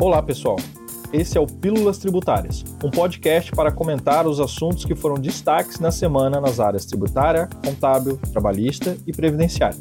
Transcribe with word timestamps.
Olá, 0.00 0.22
pessoal. 0.22 0.56
Esse 1.12 1.36
é 1.36 1.40
o 1.42 1.46
Pílulas 1.46 1.98
Tributárias, 1.98 2.64
um 2.82 2.90
podcast 2.90 3.52
para 3.52 3.70
comentar 3.70 4.26
os 4.26 4.40
assuntos 4.40 4.86
que 4.86 4.94
foram 4.94 5.16
destaques 5.16 5.78
na 5.78 5.90
semana 5.90 6.40
nas 6.40 6.58
áreas 6.58 6.86
tributária, 6.86 7.50
contábil, 7.62 8.16
trabalhista 8.32 8.96
e 9.06 9.12
previdenciária. 9.12 9.78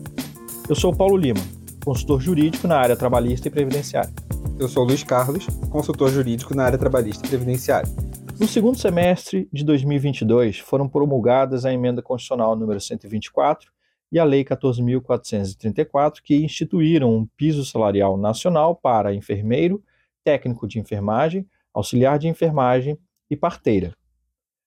Eu 0.68 0.76
sou 0.76 0.94
Paulo 0.94 1.16
Lima, 1.16 1.40
consultor 1.86 2.20
jurídico 2.20 2.68
na 2.68 2.76
área 2.76 2.98
trabalhista 2.98 3.48
e 3.48 3.52
previdenciária. 3.52 4.12
Eu 4.60 4.68
sou 4.68 4.84
Luiz 4.84 5.06
Carlos, 5.06 5.48
consultor 5.70 6.10
jurídico 6.10 6.54
na 6.54 6.66
área 6.66 6.78
trabalhista 6.78 7.26
e 7.26 7.30
previdenciária. 7.30 7.90
No 8.38 8.46
segundo 8.46 8.78
semestre 8.78 9.48
de 9.54 9.64
2022, 9.64 10.60
foram 10.60 10.90
promulgadas 10.90 11.64
a 11.64 11.72
emenda 11.72 12.02
constitucional 12.02 12.58
número 12.58 12.82
124 12.82 13.72
e 14.12 14.20
a 14.20 14.26
Lei 14.26 14.44
14.434, 14.44 16.16
que 16.22 16.44
instituíram 16.44 17.16
um 17.16 17.26
piso 17.38 17.64
salarial 17.64 18.18
nacional 18.18 18.76
para 18.76 19.16
enfermeiro, 19.16 19.82
técnico 20.24 20.68
de 20.68 20.80
enfermagem, 20.80 21.48
auxiliar 21.74 22.18
de 22.20 22.28
enfermagem 22.28 22.98
e 23.30 23.36
parteira. 23.36 23.94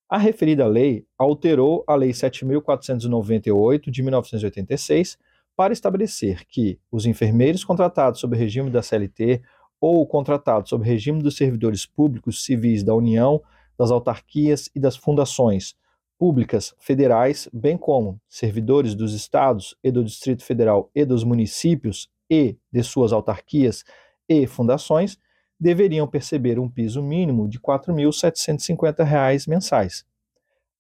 A 0.08 0.18
referida 0.18 0.66
lei 0.66 1.06
alterou 1.16 1.84
a 1.86 1.94
Lei 1.94 2.10
7.498 2.10 3.90
de 3.90 4.02
1986 4.02 5.16
para 5.56 5.72
estabelecer 5.72 6.44
que 6.46 6.78
os 6.90 7.06
enfermeiros 7.06 7.64
contratados 7.64 8.20
sob 8.20 8.36
regime 8.36 8.70
da 8.70 8.82
CLT 8.82 9.42
ou 9.80 10.06
contratados 10.06 10.70
sob 10.70 10.84
regime 10.84 11.22
dos 11.22 11.36
servidores 11.36 11.86
públicos 11.86 12.44
civis 12.44 12.82
da 12.82 12.94
União, 12.94 13.42
das 13.78 13.90
autarquias 13.90 14.70
e 14.74 14.80
das 14.80 14.96
fundações 14.96 15.74
públicas 16.18 16.74
federais, 16.78 17.48
bem 17.52 17.76
como 17.76 18.20
servidores 18.28 18.94
dos 18.94 19.12
estados 19.12 19.76
e 19.82 19.90
do 19.90 20.04
Distrito 20.04 20.44
Federal 20.44 20.90
e 20.94 21.04
dos 21.04 21.24
municípios 21.24 22.08
e 22.30 22.56
de 22.70 22.82
suas 22.84 23.12
autarquias 23.12 23.82
e 24.28 24.46
fundações, 24.46 25.18
deveriam 25.62 26.08
perceber 26.08 26.58
um 26.58 26.68
piso 26.68 27.00
mínimo 27.00 27.48
de 27.48 27.56
R$ 27.56 27.62
4.750 27.62 29.46
mensais. 29.46 30.04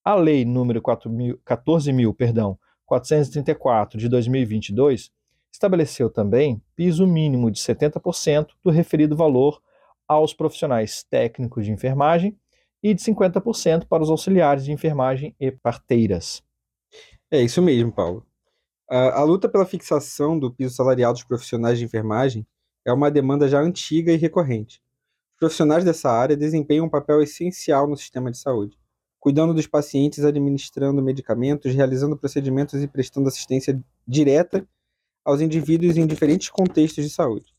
A 0.04 0.16
Lei 0.16 0.44
número 0.44 0.82
14.000, 0.82 2.12
perdão, 2.12 2.58
434 2.84 3.96
de 3.96 4.08
2022 4.08 5.12
estabeleceu 5.52 6.10
também 6.10 6.60
piso 6.74 7.06
mínimo 7.06 7.48
de 7.48 7.60
70% 7.60 8.48
do 8.64 8.70
referido 8.70 9.16
valor 9.16 9.62
aos 10.08 10.34
profissionais 10.34 11.04
técnicos 11.04 11.64
de 11.64 11.70
enfermagem 11.70 12.36
e 12.82 12.92
de 12.92 13.00
50% 13.00 13.86
para 13.86 14.02
os 14.02 14.10
auxiliares 14.10 14.64
de 14.64 14.72
enfermagem 14.72 15.32
e 15.38 15.52
parteiras. 15.52 16.42
É 17.30 17.40
isso 17.40 17.62
mesmo, 17.62 17.92
Paulo. 17.92 18.26
A, 18.90 19.20
a 19.20 19.22
luta 19.22 19.48
pela 19.48 19.64
fixação 19.64 20.36
do 20.36 20.52
piso 20.52 20.74
salarial 20.74 21.12
dos 21.12 21.22
profissionais 21.22 21.78
de 21.78 21.84
enfermagem 21.84 22.44
é 22.84 22.92
uma 22.92 23.10
demanda 23.10 23.48
já 23.48 23.60
antiga 23.60 24.12
e 24.12 24.16
recorrente. 24.16 24.82
Os 25.32 25.38
profissionais 25.38 25.84
dessa 25.84 26.10
área 26.10 26.36
desempenham 26.36 26.86
um 26.86 26.90
papel 26.90 27.22
essencial 27.22 27.88
no 27.88 27.96
sistema 27.96 28.30
de 28.30 28.38
saúde, 28.38 28.78
cuidando 29.18 29.54
dos 29.54 29.66
pacientes, 29.66 30.24
administrando 30.24 31.02
medicamentos, 31.02 31.74
realizando 31.74 32.16
procedimentos 32.16 32.82
e 32.82 32.88
prestando 32.88 33.28
assistência 33.28 33.80
direta 34.06 34.66
aos 35.24 35.40
indivíduos 35.40 35.96
em 35.96 36.06
diferentes 36.06 36.48
contextos 36.48 37.04
de 37.04 37.10
saúde. 37.10 37.54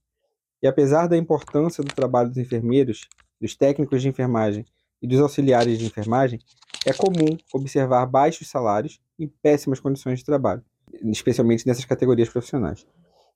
E 0.62 0.68
apesar 0.68 1.08
da 1.08 1.18
importância 1.18 1.84
do 1.84 1.94
trabalho 1.94 2.30
dos 2.30 2.38
enfermeiros, 2.38 3.08
dos 3.40 3.56
técnicos 3.56 4.02
de 4.02 4.10
enfermagem 4.10 4.66
e 5.02 5.08
dos 5.08 5.20
auxiliares 5.20 5.78
de 5.78 5.86
enfermagem, 5.86 6.40
é 6.86 6.94
comum 6.94 7.38
observar 7.54 8.06
baixos 8.06 8.50
salários 8.50 9.00
e 9.18 9.28
péssimas 9.28 9.80
condições 9.80 10.20
de 10.20 10.26
trabalho, 10.26 10.64
especialmente 11.04 11.66
nessas 11.66 11.86
categorias 11.86 12.30
profissionais. 12.30 12.86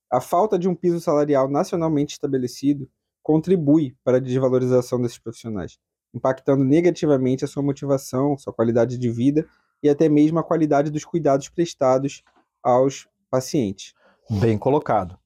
A 0.10 0.22
falta 0.22 0.58
de 0.58 0.70
um 0.70 0.76
piso 0.76 1.00
salarial 1.02 1.50
nacionalmente 1.50 2.14
estabelecido 2.14 2.90
contribui 3.22 3.96
para 4.04 4.18
a 4.18 4.22
desvalorização 4.22 5.02
desses 5.02 5.18
profissionais, 5.18 5.78
impactando 6.14 6.64
negativamente 6.64 7.44
a 7.44 7.48
sua 7.48 7.62
motivação, 7.62 8.38
sua 8.38 8.54
qualidade 8.54 8.98
de 8.98 9.10
vida 9.10 9.46
e 9.84 9.90
até 9.90 10.08
mesmo 10.08 10.40
a 10.40 10.44
qualidade 10.44 10.90
dos 10.90 11.04
cuidados 11.04 11.50
prestados 11.50 12.24
aos 12.64 13.08
pacientes. 13.30 13.94
Bem 14.30 14.58
colocado. 14.58 15.18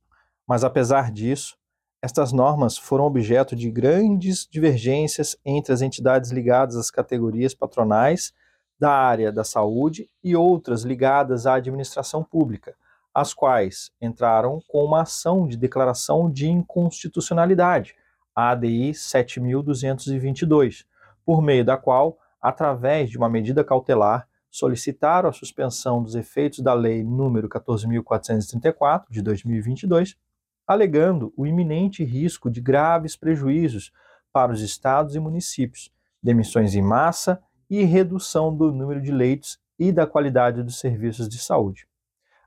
Mas 0.47 0.63
apesar 0.63 1.11
disso, 1.11 1.55
estas 2.01 2.31
normas 2.34 2.75
foram 2.75 3.05
objeto 3.05 3.55
de 3.55 3.69
grandes 3.69 4.47
divergências 4.50 5.38
entre 5.45 5.72
as 5.72 5.84
entidades 5.84 6.31
ligadas 6.31 6.75
às 6.75 6.89
categorias 6.89 7.53
patronais 7.53 8.34
da 8.79 8.91
área 8.91 9.31
da 9.31 9.44
saúde 9.44 10.09
e 10.23 10.35
outras 10.35 10.81
ligadas 10.81 11.45
à 11.45 11.53
administração 11.53 12.23
pública, 12.23 12.75
as 13.13 13.33
quais 13.33 13.91
entraram 14.01 14.59
com 14.67 14.83
uma 14.85 15.01
ação 15.01 15.47
de 15.47 15.57
declaração 15.57 16.31
de 16.31 16.47
inconstitucionalidade, 16.49 17.95
a 18.35 18.51
ADI 18.51 18.94
7222, 18.94 20.85
por 21.25 21.41
meio 21.41 21.66
da 21.66 21.77
qual, 21.77 22.17
através 22.41 23.09
de 23.09 23.17
uma 23.17 23.29
medida 23.29 23.63
cautelar, 23.63 24.27
solicitaram 24.49 25.29
a 25.29 25.33
suspensão 25.33 26.01
dos 26.03 26.16
efeitos 26.16 26.59
da 26.59 26.73
Lei 26.73 27.03
nº 27.03 27.47
14.434, 27.47 29.05
de 29.09 29.22
2022, 29.22 30.17
alegando 30.66 31.33
o 31.35 31.45
iminente 31.45 32.03
risco 32.03 32.49
de 32.49 32.61
graves 32.61 33.16
prejuízos 33.16 33.91
para 34.31 34.51
os 34.51 34.61
estados 34.61 35.16
e 35.16 35.19
municípios, 35.19 35.91
demissões 36.23 36.75
em 36.75 36.81
massa 36.81 37.41
e 37.69 37.83
redução 37.83 38.55
do 38.55 38.72
número 38.72 39.01
de 39.01 39.11
leitos 39.11 39.59
e 39.78 39.91
da 39.91 40.05
qualidade 40.05 40.63
dos 40.63 40.79
serviços 40.79 41.28
de 41.28 41.38
saúde. 41.38 41.88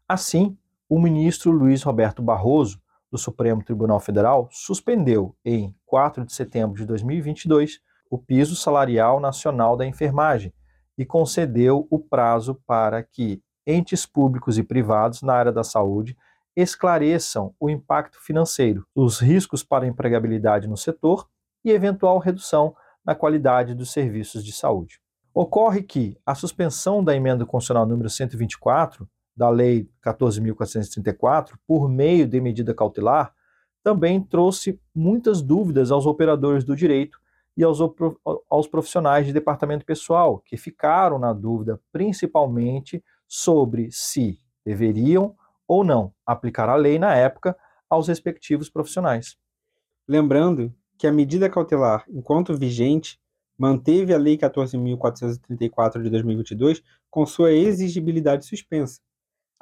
Assim, 0.07 0.55
o 0.87 1.01
ministro 1.01 1.51
Luiz 1.51 1.83
Roberto 1.83 2.23
Barroso, 2.23 2.79
do 3.11 3.17
Supremo 3.17 3.65
Tribunal 3.65 3.99
Federal, 4.01 4.49
suspendeu, 4.51 5.35
em 5.43 5.75
4 5.87 6.27
de 6.27 6.35
setembro 6.35 6.77
de 6.77 6.85
2022, 6.85 7.81
o 8.11 8.19
piso 8.19 8.55
salarial 8.55 9.19
nacional 9.19 9.79
da 9.79 9.87
enfermagem 9.87 10.53
e 10.99 11.07
concedeu 11.07 11.87
o 11.91 11.99
prazo 11.99 12.61
para 12.67 13.03
que 13.03 13.43
entes 13.67 14.05
públicos 14.05 14.59
e 14.59 14.63
privados 14.63 15.23
na 15.23 15.33
área 15.33 15.51
da 15.51 15.65
saúde 15.65 16.15
esclareçam 16.55 17.55
o 17.59 17.71
impacto 17.71 18.21
financeiro, 18.21 18.87
os 18.95 19.21
riscos 19.21 19.65
para 19.65 19.87
a 19.87 19.89
empregabilidade 19.89 20.69
no 20.69 20.77
setor 20.77 21.27
e 21.65 21.71
eventual 21.71 22.19
redução 22.19 22.77
na 23.03 23.15
qualidade 23.15 23.75
dos 23.75 23.91
serviços 23.91 24.45
de 24.45 24.53
saúde. 24.53 25.01
Ocorre 25.33 25.83
que 25.83 26.17
a 26.27 26.35
suspensão 26.35 27.03
da 27.03 27.17
emenda 27.17 27.47
constitucional 27.47 27.87
número 27.87 28.11
124 28.11 29.09
da 29.37 29.49
Lei 29.51 29.89
14.434, 30.05 31.55
por 31.67 31.89
meio 31.89 32.27
de 32.27 32.41
medida 32.41 32.75
cautelar, 32.75 33.35
também 33.83 34.21
trouxe 34.21 34.81
muitas 34.95 35.43
dúvidas 35.43 35.91
aos 35.91 36.07
operadores 36.07 36.65
do 36.65 36.75
direito 36.75 37.19
e 37.57 37.63
aos, 37.63 37.79
aos 38.49 38.67
profissionais 38.67 39.27
de 39.27 39.33
departamento 39.33 39.85
pessoal, 39.85 40.41
que 40.45 40.57
ficaram 40.57 41.19
na 41.19 41.33
dúvida 41.33 41.81
principalmente 41.93 43.05
sobre 43.27 43.91
se 43.93 44.39
deveriam 44.65 45.37
ou 45.67 45.85
não 45.85 46.13
aplicar 46.25 46.69
a 46.69 46.77
lei 46.77 46.99
na 46.99 47.15
época 47.15 47.57
aos 47.89 48.09
respectivos 48.09 48.69
profissionais. 48.69 49.37
Lembrando 50.07 50.75
que 50.99 51.07
a 51.07 51.13
medida 51.13 51.51
cautelar, 51.51 52.05
enquanto 52.09 52.57
vigente, 52.57 53.19
manteve 53.57 54.13
a 54.13 54.19
Lei 54.19 54.37
14.434 54.37 56.03
de 56.03 56.11
2022 56.11 56.83
com 57.11 57.25
sua 57.25 57.53
exigibilidade 57.53 58.45
suspensa, 58.45 59.01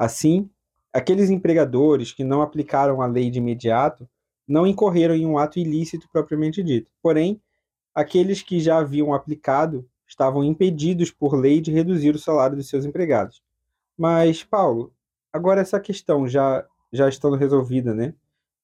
Assim, 0.03 0.51
aqueles 0.93 1.31
empregadores 1.31 2.11
que 2.11 2.25
não 2.25 2.43
aplicaram 2.43 3.01
a 3.01 3.07
lei 3.07 3.31
de 3.31 3.39
imediato 3.39 4.09
não 4.49 4.67
incorreram 4.67 5.15
em 5.15 5.25
um 5.25 5.39
ato 5.39 5.61
ilícito 5.61 6.09
propriamente 6.13 6.61
dito. 6.61 6.91
Porém, 7.01 7.41
aqueles 7.95 8.43
que 8.43 8.59
já 8.59 8.79
haviam 8.79 9.15
aplicado 9.15 9.89
estavam 10.05 10.43
impedidos 10.43 11.13
por 11.13 11.37
lei 11.37 11.61
de 11.61 11.71
reduzir 11.71 12.17
o 12.17 12.19
salário 12.19 12.57
dos 12.57 12.69
seus 12.69 12.85
empregados. 12.85 13.41
Mas, 13.97 14.43
Paulo, 14.43 14.93
agora 15.33 15.61
essa 15.61 15.79
questão 15.79 16.27
já, 16.27 16.67
já 16.93 17.09
estando 17.09 17.37
resolvida, 17.37 17.95
né? 17.95 18.13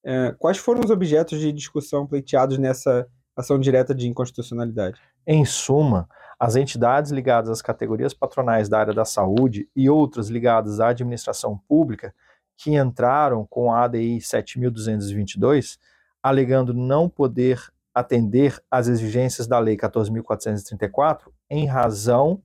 É, 0.03 0.35
quais 0.41 0.59
foram 0.59 0.81
os 0.81 0.91
objetos 0.91 1.39
de 1.39 1.53
discussão 1.53 2.05
pleiteados 2.05 2.59
nessa 2.59 3.09
ação 3.41 3.59
direta 3.59 3.95
de 3.95 4.09
inconstitucionalidade? 4.09 5.01
Em 5.27 5.45
suma, 5.45 6.09
as 6.39 6.57
entidades 6.57 7.11
ligadas 7.11 7.51
às 7.51 7.63
categorias 7.63 8.15
patronais 8.15 8.69
da 8.69 8.79
área 8.79 8.95
da 8.95 9.05
saúde 9.05 9.69
e 9.75 9.89
outras 9.91 10.29
ligadas 10.29 10.81
à 10.81 10.89
administração 10.89 11.59
pública 11.69 12.15
que 12.57 12.75
entraram 12.75 13.47
com 13.47 13.73
a 13.73 13.85
ADI 13.85 14.21
7222, 14.21 15.79
alegando 16.23 16.75
não 16.75 17.09
poder 17.09 17.61
atender 17.95 18.61
às 18.71 18.87
exigências 18.89 19.47
da 19.47 19.59
Lei 19.59 19.77
14.434 19.77 21.31
em 21.51 21.67
razão 21.67 22.43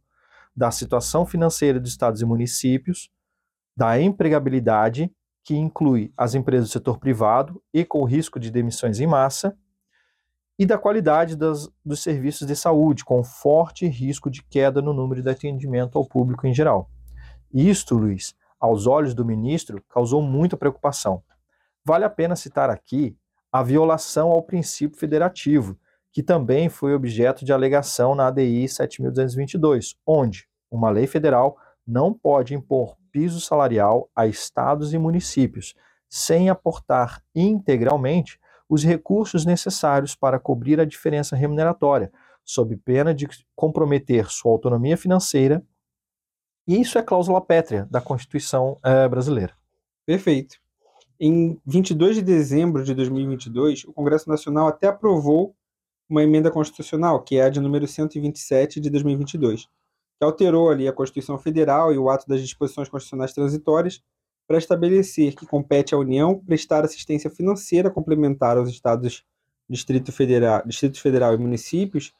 da 0.55 0.71
situação 0.71 1.25
financeira 1.25 1.79
dos 1.79 1.89
estados 1.89 2.21
e 2.21 2.25
municípios, 2.25 3.09
da 3.75 3.99
empregabilidade, 3.99 5.11
que 5.43 5.55
inclui 5.55 6.13
as 6.15 6.35
empresas 6.35 6.69
do 6.69 6.71
setor 6.71 6.99
privado 6.99 7.61
e 7.73 7.83
com 7.83 8.03
risco 8.03 8.39
de 8.39 8.49
demissões 8.49 8.99
em 8.99 9.07
massa, 9.07 9.57
e 10.57 10.65
da 10.65 10.77
qualidade 10.77 11.35
das, 11.35 11.67
dos 11.83 12.01
serviços 12.01 12.45
de 12.47 12.55
saúde, 12.55 13.03
com 13.03 13.23
forte 13.23 13.87
risco 13.87 14.29
de 14.29 14.43
queda 14.43 14.81
no 14.81 14.93
número 14.93 15.21
de 15.21 15.29
atendimento 15.29 15.97
ao 15.97 16.05
público 16.05 16.45
em 16.45 16.53
geral. 16.53 16.89
Isto, 17.51 17.95
Luiz, 17.95 18.35
aos 18.59 18.87
olhos 18.87 19.13
do 19.13 19.25
ministro, 19.25 19.83
causou 19.89 20.21
muita 20.21 20.55
preocupação. 20.55 21.23
Vale 21.85 22.05
a 22.05 22.09
pena 22.09 22.35
citar 22.35 22.69
aqui 22.69 23.17
a 23.51 23.61
violação 23.61 24.31
ao 24.31 24.41
princípio 24.41 24.97
federativo, 24.97 25.77
que 26.11 26.23
também 26.23 26.69
foi 26.69 26.93
objeto 26.93 27.43
de 27.43 27.51
alegação 27.51 28.15
na 28.15 28.27
ADI 28.27 28.67
7222, 28.67 29.95
onde 30.05 30.47
uma 30.71 30.89
lei 30.89 31.07
federal 31.07 31.57
não 31.85 32.13
pode 32.13 32.55
impor 32.55 32.95
piso 33.11 33.41
salarial 33.41 34.09
a 34.15 34.25
estados 34.25 34.93
e 34.93 34.97
municípios, 34.97 35.75
sem 36.09 36.49
aportar 36.49 37.21
integralmente 37.35 38.39
os 38.73 38.83
recursos 38.83 39.45
necessários 39.45 40.15
para 40.15 40.39
cobrir 40.39 40.79
a 40.79 40.85
diferença 40.85 41.35
remuneratória, 41.35 42.11
sob 42.43 42.75
pena 42.77 43.13
de 43.13 43.27
comprometer 43.55 44.31
sua 44.31 44.51
autonomia 44.51 44.97
financeira. 44.97 45.63
E 46.67 46.81
isso 46.81 46.97
é 46.97 47.03
cláusula 47.03 47.39
pétrea 47.39 47.87
da 47.91 48.01
Constituição 48.01 48.79
é, 48.83 49.07
brasileira. 49.07 49.53
Perfeito. 50.07 50.57
Em 51.19 51.61
22 51.67 52.15
de 52.15 52.21
dezembro 52.23 52.83
de 52.83 52.95
2022, 52.95 53.83
o 53.83 53.93
Congresso 53.93 54.27
Nacional 54.27 54.67
até 54.67 54.87
aprovou 54.87 55.55
uma 56.09 56.23
emenda 56.23 56.49
constitucional, 56.49 57.21
que 57.21 57.37
é 57.37 57.43
a 57.43 57.49
de 57.49 57.59
número 57.59 57.87
127 57.87 58.79
de 58.79 58.89
2022, 58.89 59.65
que 59.65 60.25
alterou 60.25 60.71
ali 60.71 60.87
a 60.87 60.93
Constituição 60.93 61.37
Federal 61.37 61.93
e 61.93 61.97
o 61.99 62.09
ato 62.09 62.27
das 62.27 62.41
disposições 62.41 62.89
constitucionais 62.89 63.33
transitórias 63.33 64.01
para 64.47 64.57
estabelecer 64.57 65.35
que 65.35 65.45
compete 65.45 65.95
à 65.95 65.97
União 65.97 66.37
prestar 66.39 66.83
assistência 66.83 67.29
financeira 67.29 67.89
complementar 67.89 68.57
aos 68.57 68.69
estados, 68.69 69.23
Distrito 69.69 70.11
Federal, 70.11 70.61
Distrito 70.65 70.99
Federal 70.99 71.33
e 71.33 71.37
municípios, 71.37 72.13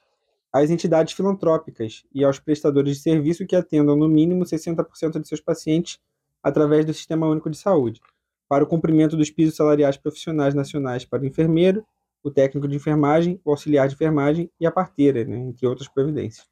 às 0.51 0.69
entidades 0.69 1.13
filantrópicas 1.13 2.03
e 2.13 2.23
aos 2.23 2.39
prestadores 2.39 2.97
de 2.97 3.01
serviço 3.01 3.45
que 3.45 3.55
atendam 3.55 3.95
no 3.95 4.07
mínimo 4.07 4.45
60% 4.45 5.19
de 5.19 5.27
seus 5.27 5.41
pacientes 5.41 5.99
através 6.41 6.85
do 6.85 6.93
Sistema 6.93 7.27
Único 7.27 7.49
de 7.49 7.57
Saúde, 7.57 7.99
para 8.47 8.63
o 8.63 8.67
cumprimento 8.67 9.17
dos 9.17 9.31
pisos 9.31 9.55
salariais 9.55 9.97
profissionais 9.97 10.53
nacionais 10.53 11.05
para 11.05 11.23
o 11.23 11.25
enfermeiro, 11.25 11.85
o 12.21 12.29
técnico 12.29 12.67
de 12.67 12.75
enfermagem, 12.75 13.39
o 13.43 13.51
auxiliar 13.51 13.87
de 13.87 13.95
enfermagem 13.95 14.49
e 14.59 14.65
a 14.65 14.71
parteira, 14.71 15.25
né, 15.25 15.37
entre 15.37 15.67
outras 15.67 15.87
providências. 15.87 16.47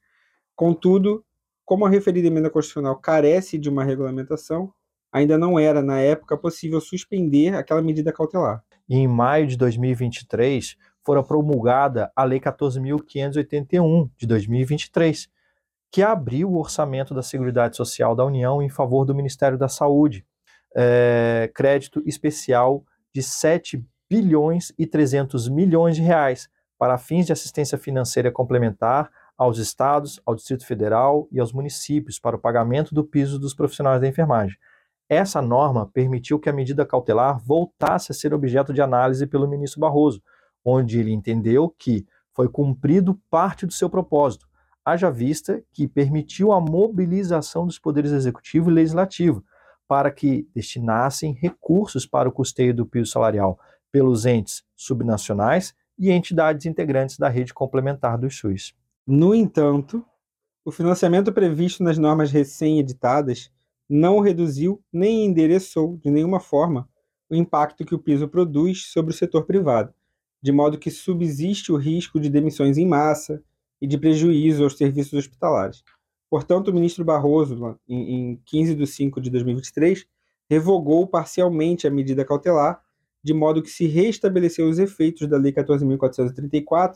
Contudo, 0.55 1.23
como 1.63 1.85
a 1.85 1.89
referida 1.89 2.27
emenda 2.27 2.49
constitucional 2.49 2.97
carece 2.97 3.57
de 3.57 3.69
uma 3.69 3.83
regulamentação, 3.83 4.73
ainda 5.11 5.37
não 5.37 5.59
era, 5.59 5.81
na 5.81 5.99
época, 5.99 6.37
possível 6.37 6.79
suspender 6.79 7.53
aquela 7.55 7.81
medida 7.81 8.13
cautelar. 8.13 8.63
Em 8.89 9.07
maio 9.07 9.47
de 9.47 9.57
2023, 9.57 10.77
fora 11.03 11.23
promulgada 11.23 12.11
a 12.15 12.23
Lei 12.23 12.39
14.581 12.39 14.09
de 14.17 14.27
2023, 14.27 15.29
que 15.91 16.01
abriu 16.01 16.49
o 16.49 16.57
orçamento 16.57 17.13
da 17.13 17.21
Seguridade 17.21 17.75
Social 17.75 18.15
da 18.15 18.25
União 18.25 18.61
em 18.61 18.69
favor 18.69 19.05
do 19.05 19.13
Ministério 19.13 19.57
da 19.57 19.67
Saúde, 19.67 20.25
é, 20.75 21.51
crédito 21.53 22.01
especial 22.05 22.85
de 23.13 23.21
7 23.21 23.85
bilhões 24.09 24.73
e 24.77 24.87
300 24.87 25.49
milhões 25.49 25.95
de 25.95 26.01
reais 26.01 26.49
para 26.77 26.97
fins 26.97 27.25
de 27.25 27.33
assistência 27.33 27.77
financeira 27.77 28.31
complementar 28.31 29.11
aos 29.37 29.57
estados, 29.57 30.21
ao 30.25 30.35
Distrito 30.35 30.65
Federal 30.65 31.27
e 31.31 31.39
aos 31.39 31.51
municípios 31.51 32.19
para 32.19 32.35
o 32.35 32.39
pagamento 32.39 32.93
do 32.93 33.03
piso 33.03 33.39
dos 33.39 33.53
profissionais 33.53 33.99
da 33.99 34.07
enfermagem. 34.07 34.57
Essa 35.11 35.41
norma 35.41 35.85
permitiu 35.93 36.39
que 36.39 36.49
a 36.49 36.53
medida 36.53 36.85
cautelar 36.85 37.37
voltasse 37.37 38.13
a 38.13 38.15
ser 38.15 38.33
objeto 38.33 38.71
de 38.71 38.81
análise 38.81 39.27
pelo 39.27 39.45
ministro 39.45 39.81
Barroso, 39.81 40.23
onde 40.63 40.97
ele 40.97 41.11
entendeu 41.11 41.67
que 41.77 42.07
foi 42.33 42.47
cumprido 42.47 43.19
parte 43.29 43.65
do 43.65 43.73
seu 43.73 43.89
propósito, 43.89 44.47
haja 44.85 45.11
vista 45.11 45.61
que 45.73 45.85
permitiu 45.85 46.53
a 46.53 46.61
mobilização 46.61 47.67
dos 47.67 47.77
poderes 47.77 48.13
executivo 48.13 48.71
e 48.71 48.73
legislativo 48.73 49.43
para 49.85 50.09
que 50.09 50.47
destinassem 50.55 51.33
recursos 51.33 52.05
para 52.05 52.29
o 52.29 52.31
custeio 52.31 52.73
do 52.73 52.85
piso 52.85 53.11
salarial 53.11 53.59
pelos 53.91 54.25
entes 54.25 54.63
subnacionais 54.77 55.75
e 55.99 56.09
entidades 56.09 56.65
integrantes 56.65 57.17
da 57.17 57.27
rede 57.27 57.53
complementar 57.53 58.17
do 58.17 58.31
SUS. 58.31 58.73
No 59.05 59.35
entanto, 59.35 60.05
o 60.63 60.71
financiamento 60.71 61.33
previsto 61.33 61.83
nas 61.83 61.97
normas 61.97 62.31
recém-editadas 62.31 63.51
não 63.93 64.21
reduziu 64.21 64.81
nem 64.91 65.25
endereçou 65.25 65.97
de 65.97 66.09
nenhuma 66.09 66.39
forma 66.39 66.87
o 67.29 67.35
impacto 67.35 67.83
que 67.83 67.93
o 67.93 67.99
piso 67.99 68.25
produz 68.25 68.85
sobre 68.85 69.13
o 69.13 69.17
setor 69.17 69.45
privado, 69.45 69.93
de 70.41 70.49
modo 70.49 70.77
que 70.77 70.89
subsiste 70.89 71.73
o 71.73 71.75
risco 71.75 72.17
de 72.17 72.29
demissões 72.29 72.77
em 72.77 72.85
massa 72.85 73.43
e 73.81 73.85
de 73.85 73.97
prejuízo 73.97 74.63
aos 74.63 74.77
serviços 74.77 75.13
hospitalares. 75.13 75.83
Portanto, 76.29 76.69
o 76.69 76.73
ministro 76.73 77.03
Barroso, 77.03 77.77
em 77.87 78.39
15 78.45 78.75
de 78.75 78.87
5 78.87 79.19
de 79.19 79.29
2023, 79.29 80.05
revogou 80.49 81.05
parcialmente 81.05 81.85
a 81.85 81.91
medida 81.91 82.23
cautelar, 82.23 82.81
de 83.21 83.33
modo 83.33 83.61
que 83.61 83.69
se 83.69 83.87
restabeleceu 83.87 84.69
os 84.69 84.79
efeitos 84.79 85.27
da 85.27 85.37
Lei 85.37 85.51
14.434 85.51 86.95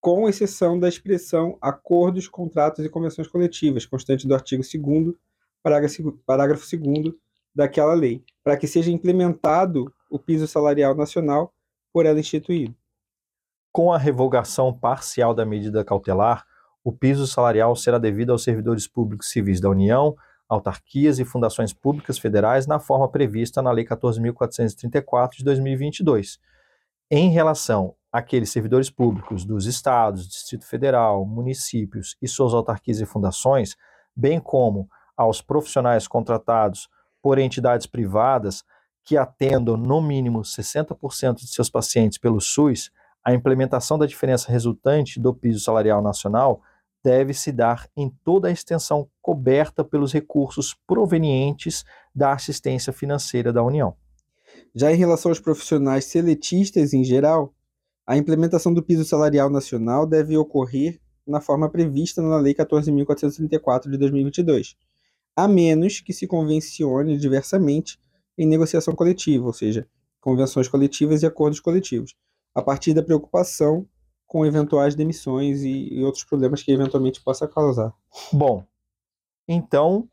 com 0.00 0.28
exceção 0.28 0.80
da 0.80 0.88
expressão 0.88 1.56
acordos, 1.60 2.26
contratos 2.26 2.84
e 2.84 2.88
convenções 2.88 3.28
coletivas, 3.28 3.86
constante 3.86 4.26
do 4.26 4.34
artigo 4.34 4.64
2 4.64 5.14
parágrafo 5.62 6.76
2 6.76 7.14
daquela 7.54 7.94
lei, 7.94 8.24
para 8.42 8.56
que 8.56 8.66
seja 8.66 8.90
implementado 8.90 9.92
o 10.10 10.18
piso 10.18 10.46
salarial 10.46 10.94
nacional 10.94 11.52
por 11.92 12.06
ela 12.06 12.18
instituído. 12.18 12.74
Com 13.70 13.92
a 13.92 13.98
revogação 13.98 14.72
parcial 14.72 15.34
da 15.34 15.46
medida 15.46 15.84
cautelar, 15.84 16.46
o 16.84 16.92
piso 16.92 17.26
salarial 17.26 17.76
será 17.76 17.98
devido 17.98 18.30
aos 18.30 18.42
servidores 18.42 18.88
públicos 18.88 19.30
civis 19.30 19.60
da 19.60 19.70
União, 19.70 20.16
autarquias 20.48 21.18
e 21.18 21.24
fundações 21.24 21.72
públicas 21.72 22.18
federais 22.18 22.66
na 22.66 22.78
forma 22.78 23.08
prevista 23.10 23.62
na 23.62 23.70
Lei 23.70 23.84
14.434 23.86 25.36
de 25.38 25.44
2022. 25.44 26.38
Em 27.10 27.30
relação 27.30 27.94
aqueles 28.12 28.50
servidores 28.50 28.90
públicos 28.90 29.44
dos 29.44 29.64
estados, 29.64 30.28
Distrito 30.28 30.66
Federal, 30.66 31.24
municípios 31.24 32.16
e 32.20 32.28
suas 32.28 32.52
autarquias 32.52 33.00
e 33.00 33.06
fundações, 33.06 33.74
bem 34.14 34.38
como 34.38 34.88
aos 35.22 35.40
profissionais 35.40 36.06
contratados 36.06 36.88
por 37.22 37.38
entidades 37.38 37.86
privadas 37.86 38.64
que 39.04 39.16
atendam 39.16 39.76
no 39.76 40.00
mínimo 40.00 40.40
60% 40.40 41.36
de 41.36 41.48
seus 41.48 41.68
pacientes 41.68 42.18
pelo 42.18 42.40
SUS, 42.40 42.90
a 43.24 43.32
implementação 43.32 43.98
da 43.98 44.06
diferença 44.06 44.50
resultante 44.50 45.20
do 45.20 45.34
piso 45.34 45.60
salarial 45.60 46.02
nacional 46.02 46.60
deve 47.02 47.34
se 47.34 47.50
dar 47.50 47.88
em 47.96 48.08
toda 48.24 48.48
a 48.48 48.52
extensão 48.52 49.08
coberta 49.20 49.84
pelos 49.84 50.12
recursos 50.12 50.76
provenientes 50.86 51.84
da 52.14 52.32
assistência 52.32 52.92
financeira 52.92 53.52
da 53.52 53.62
União. 53.62 53.96
Já 54.74 54.92
em 54.92 54.96
relação 54.96 55.30
aos 55.30 55.40
profissionais 55.40 56.04
seletistas 56.04 56.92
em 56.92 57.02
geral, 57.02 57.52
a 58.06 58.16
implementação 58.16 58.72
do 58.72 58.82
piso 58.82 59.04
salarial 59.04 59.50
nacional 59.50 60.06
deve 60.06 60.36
ocorrer 60.36 61.00
na 61.26 61.40
forma 61.40 61.68
prevista 61.68 62.20
na 62.20 62.36
Lei 62.36 62.54
14.434 62.54 63.90
de 63.90 63.96
2022, 63.96 64.76
a 65.36 65.48
menos 65.48 66.00
que 66.00 66.12
se 66.12 66.26
convencione 66.26 67.16
diversamente 67.16 67.98
em 68.36 68.46
negociação 68.46 68.94
coletiva, 68.94 69.46
ou 69.46 69.52
seja, 69.52 69.86
convenções 70.20 70.68
coletivas 70.68 71.22
e 71.22 71.26
acordos 71.26 71.60
coletivos, 71.60 72.14
a 72.54 72.62
partir 72.62 72.94
da 72.94 73.02
preocupação 73.02 73.86
com 74.26 74.46
eventuais 74.46 74.94
demissões 74.94 75.62
e, 75.62 75.94
e 75.94 76.04
outros 76.04 76.24
problemas 76.24 76.62
que 76.62 76.72
eventualmente 76.72 77.22
possa 77.22 77.46
causar. 77.46 77.92
Bom, 78.32 78.64
então, 79.46 80.08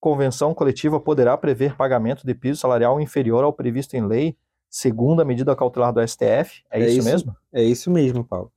convenção 0.00 0.54
coletiva 0.54 0.98
poderá 1.00 1.36
prever 1.36 1.76
pagamento 1.76 2.26
de 2.26 2.34
piso 2.34 2.60
salarial 2.60 3.00
inferior 3.00 3.44
ao 3.44 3.52
previsto 3.52 3.94
em 3.94 4.06
lei 4.06 4.36
segundo 4.70 5.20
a 5.20 5.24
medida 5.24 5.56
cautelar 5.56 5.92
do 5.92 6.06
STF? 6.06 6.62
É, 6.70 6.80
é 6.80 6.88
isso, 6.88 6.98
isso, 6.98 7.08
mesmo? 7.08 7.36
É 7.52 7.62
isso 7.62 7.90
mesmo, 7.90 8.24
Paulo. 8.24 8.52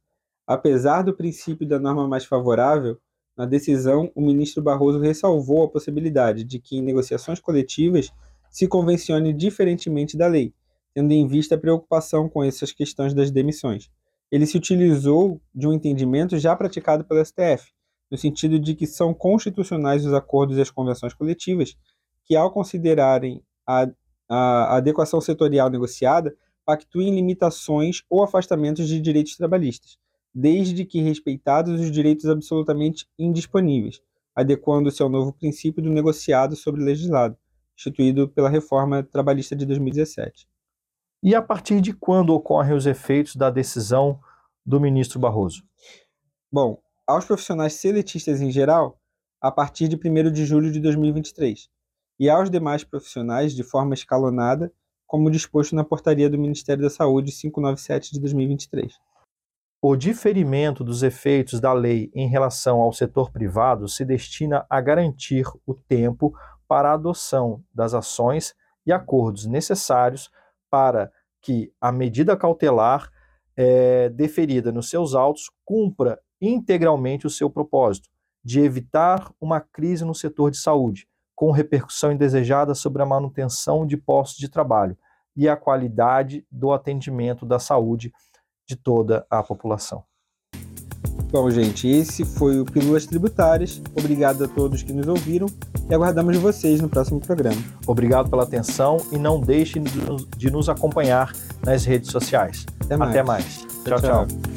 Apesar 0.46 1.02
do 1.02 1.14
princípio 1.14 1.68
da 1.68 1.80
norma 1.80 2.08
mais 2.08 2.26
favorável, 2.26 2.98
na 3.42 3.48
decisão, 3.48 4.12
o 4.14 4.22
ministro 4.22 4.62
Barroso 4.62 5.00
ressalvou 5.00 5.64
a 5.64 5.68
possibilidade 5.68 6.44
de 6.44 6.60
que 6.60 6.78
em 6.78 6.82
negociações 6.84 7.40
coletivas 7.40 8.12
se 8.52 8.68
convencione 8.68 9.34
diferentemente 9.34 10.16
da 10.16 10.28
lei, 10.28 10.54
tendo 10.94 11.12
em 11.12 11.28
vista 11.28 11.56
a 11.56 11.58
preocupação 11.58 12.30
com 12.30 12.44
essas 12.44 12.72
questões 12.72 13.16
das 13.16 13.32
demissões. 13.32 13.90
Ele 14.32 14.46
se 14.46 14.58
utilizou 14.58 15.42
de 15.56 15.68
um 15.68 15.74
entendimento 15.74 16.38
já 16.38 16.56
praticado 16.56 17.04
pelo 17.04 17.26
STF, 17.26 17.72
no 18.12 18.18
sentido 18.18 18.60
de 18.60 18.76
que 18.76 18.86
são 18.86 19.12
constitucionais 19.12 20.06
os 20.06 20.14
acordos 20.14 20.58
e 20.58 20.62
as 20.62 20.70
convenções 20.70 21.16
coletivas, 21.16 21.76
que, 22.26 22.36
ao 22.36 22.52
considerarem 22.52 23.42
a 23.66 23.90
a 24.34 24.78
adequação 24.78 25.20
setorial 25.20 25.70
negociada 25.70 26.34
pactuem 26.66 27.14
limitações 27.14 28.02
ou 28.10 28.24
afastamentos 28.24 28.88
de 28.88 29.02
direitos 29.02 29.36
trabalhistas, 29.36 29.98
desde 30.34 30.86
que 30.86 31.02
respeitados 31.02 31.80
os 31.80 31.92
direitos 31.92 32.26
absolutamente 32.26 33.08
indisponíveis, 33.18 34.02
adequando-se 34.36 35.02
ao 35.02 35.10
novo 35.10 35.34
princípio 35.34 35.84
do 35.84 35.90
negociado 35.90 36.56
sobre 36.56 36.84
legislado, 36.84 37.38
instituído 37.76 38.30
pela 38.30 38.50
reforma 38.50 39.04
trabalhista 39.04 39.56
de 39.56 39.66
2017. 39.66 40.48
E 41.24 41.36
a 41.36 41.42
partir 41.42 41.82
de 41.82 41.94
quando 41.94 42.34
ocorrem 42.34 42.76
os 42.76 42.86
efeitos 42.86 43.36
da 43.36 43.50
decisão 43.50 44.20
do 44.66 44.80
ministro 44.80 45.20
Barroso? 45.20 45.64
Bom, 46.52 46.82
aos 47.06 47.26
profissionais 47.26 47.74
seletistas 47.74 48.42
em 48.42 48.52
geral, 48.52 49.00
a 49.40 49.52
partir 49.52 49.88
de 49.88 49.96
1 49.96 50.32
de 50.32 50.46
julho 50.46 50.72
de 50.72 50.80
2023 50.80 51.70
e 52.20 52.30
aos 52.30 52.50
demais 52.50 52.84
profissionais 52.84 53.54
de 53.54 53.64
forma 53.64 53.94
escalonada, 53.94 54.72
como 55.08 55.32
disposto 55.32 55.76
na 55.76 55.84
portaria 55.84 56.30
do 56.30 56.38
Ministério 56.38 56.84
da 56.84 56.90
Saúde 56.90 57.32
597 57.32 58.14
de 58.14 58.20
2023. 58.20 58.94
O 59.84 59.96
diferimento 59.96 60.84
dos 60.84 61.02
efeitos 61.02 61.60
da 61.60 61.74
lei 61.74 62.12
em 62.14 62.28
relação 62.28 62.80
ao 62.80 62.94
setor 62.94 63.32
privado 63.32 63.88
se 63.88 64.06
destina 64.06 64.64
a 64.70 64.80
garantir 64.80 65.44
o 65.66 65.74
tempo 65.74 66.36
para 66.68 66.92
a 66.92 66.94
adoção 66.94 67.64
das 67.74 67.96
ações 67.96 68.54
e 68.86 68.92
acordos 68.94 69.48
necessários 69.48 70.30
para 70.70 71.12
que 71.42 71.74
a 71.82 71.92
medida 71.92 72.38
cautelar 72.38 73.10
é, 73.58 74.08
deferida 74.10 74.72
nos 74.72 74.88
seus 74.88 75.16
autos 75.16 75.50
cumpra 75.66 76.20
integralmente 76.40 77.26
o 77.26 77.30
seu 77.32 77.50
propósito 77.50 78.08
de 78.44 78.60
evitar 78.60 79.34
uma 79.42 79.60
crise 79.60 80.06
no 80.06 80.14
setor 80.14 80.52
de 80.52 80.58
saúde, 80.58 81.08
com 81.36 81.50
repercussão 81.50 82.12
indesejada 82.12 82.76
sobre 82.76 83.02
a 83.02 83.06
manutenção 83.06 83.88
de 83.88 83.98
postos 83.98 84.38
de 84.38 84.48
trabalho 84.48 84.96
e 85.36 85.50
a 85.50 85.56
qualidade 85.56 86.46
do 86.52 86.72
atendimento 86.72 87.48
da 87.48 87.58
saúde 87.58 88.14
de 88.72 88.78
toda 88.78 89.26
a 89.30 89.44
população. 89.44 90.04
Bom, 91.32 91.50
gente, 91.50 91.88
esse 91.88 92.26
foi 92.26 92.60
o 92.60 92.66
Pílulas 92.66 93.06
Tributárias. 93.06 93.82
Obrigado 93.98 94.44
a 94.44 94.48
todos 94.48 94.84
que 94.84 94.92
nos 94.92 95.08
ouviram 95.08 95.48
e 95.90 95.94
aguardamos 95.94 96.36
vocês 96.38 96.82
no 96.82 96.90
próximo 96.90 97.22
programa. 97.22 97.62
Obrigado 97.88 98.30
pela 98.30 98.44
atenção 98.44 98.98
e 99.12 99.18
não 99.18 99.40
deixem 99.40 99.84
de 100.38 100.52
nos 100.52 100.68
acompanhar 100.68 101.34
nas 101.66 101.86
redes 101.86 102.12
sociais. 102.12 102.66
Até 102.82 102.98
mais. 102.98 103.12
Até 103.12 103.24
mais. 103.24 103.68
tchau. 103.86 104.00
tchau. 104.00 104.28
tchau. 104.28 104.51